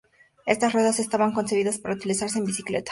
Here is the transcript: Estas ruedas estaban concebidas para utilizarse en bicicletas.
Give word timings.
Estas 0.47 0.73
ruedas 0.73 0.97
estaban 0.99 1.31
concebidas 1.31 1.77
para 1.77 1.93
utilizarse 1.93 2.39
en 2.39 2.45
bicicletas. 2.45 2.79